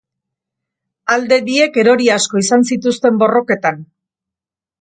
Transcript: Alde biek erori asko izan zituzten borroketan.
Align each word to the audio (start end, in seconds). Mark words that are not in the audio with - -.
Alde 1.15 1.37
biek 1.51 1.77
erori 1.83 2.09
asko 2.15 2.43
izan 2.47 2.67
zituzten 2.73 3.23
borroketan. 3.25 3.81